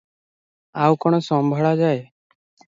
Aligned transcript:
ଆଉ 0.85 0.97
କଣ 1.05 1.21
ସମ୍ଭଳା 1.27 1.77
ଯାଏ? 1.85 2.03